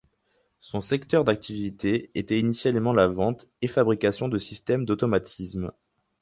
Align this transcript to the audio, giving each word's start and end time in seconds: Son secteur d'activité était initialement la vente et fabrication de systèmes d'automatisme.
Son 0.61 0.81
secteur 0.81 1.23
d'activité 1.23 2.09
était 2.15 2.39
initialement 2.39 2.91
la 2.91 3.05
vente 3.07 3.47
et 3.61 3.67
fabrication 3.67 4.29
de 4.29 4.39
systèmes 4.39 4.83
d'automatisme. 4.83 5.71